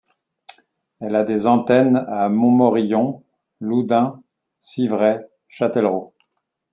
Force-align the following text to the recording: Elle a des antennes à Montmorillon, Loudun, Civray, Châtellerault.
Elle 0.99 1.15
a 1.15 1.23
des 1.23 1.45
antennes 1.45 2.03
à 2.07 2.27
Montmorillon, 2.27 3.23
Loudun, 3.59 4.23
Civray, 4.59 5.19
Châtellerault. 5.47 6.15